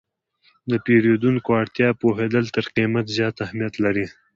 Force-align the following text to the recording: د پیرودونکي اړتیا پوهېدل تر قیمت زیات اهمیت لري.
د 0.69 0.71
پیرودونکي 0.85 1.49
اړتیا 1.61 1.89
پوهېدل 2.01 2.45
تر 2.55 2.65
قیمت 2.75 3.05
زیات 3.15 3.35
اهمیت 3.45 3.73
لري. 3.85 4.05